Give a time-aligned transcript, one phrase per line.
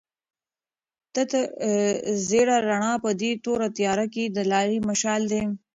[1.13, 1.41] تته
[2.27, 5.43] زېړه رڼا په دې توره تیاره کې د لارې مشال دی.